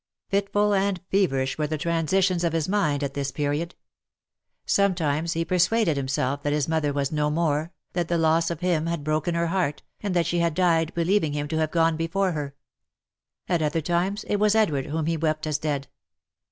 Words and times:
Fitful 0.29 0.73
and 0.73 0.99
feverish 1.11 1.59
were 1.59 1.67
the 1.67 1.77
transitions 1.77 2.43
of 2.43 2.53
his 2.53 2.67
mind 2.67 3.03
at 3.03 3.13
this 3.13 3.31
period. 3.31 3.75
Sometimes 4.65 5.33
he 5.33 5.45
persuaded 5.45 5.95
himself 5.95 6.41
that 6.41 6.53
his 6.53 6.67
mother 6.67 6.91
was 6.91 7.11
no 7.11 7.29
more, 7.29 7.71
that 7.93 8.07
the 8.07 8.17
loss 8.17 8.49
of 8.49 8.61
him 8.61 8.87
had 8.87 9.03
broken 9.03 9.35
her 9.35 9.45
heart, 9.49 9.83
and 10.01 10.15
that 10.15 10.25
she 10.25 10.39
had 10.39 10.55
died, 10.55 10.91
believing 10.95 11.33
him 11.33 11.47
to 11.49 11.57
have 11.59 11.69
gone 11.69 11.97
before 11.97 12.31
her. 12.31 12.55
At 13.47 13.61
other 13.61 13.79
times 13.81 14.23
it 14.23 14.37
was 14.37 14.55
Edward 14.55 14.87
whom 14.87 15.05
he 15.05 15.17
wept 15.17 15.45
as 15.45 15.59
dead. 15.59 15.87